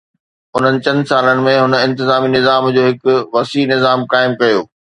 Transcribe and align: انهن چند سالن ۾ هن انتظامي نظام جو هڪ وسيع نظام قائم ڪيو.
انهن 0.55 0.75
چند 0.85 1.01
سالن 1.09 1.39
۾ 1.49 1.53
هن 1.63 1.73
انتظامي 1.87 2.29
نظام 2.37 2.63
جو 2.75 2.81
هڪ 2.89 2.99
وسيع 3.35 3.65
نظام 3.73 3.99
قائم 4.11 4.31
ڪيو. 4.41 4.59